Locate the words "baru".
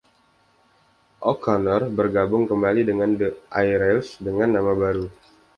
4.83-5.05